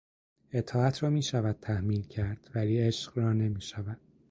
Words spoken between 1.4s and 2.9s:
تحمیل کرد ولی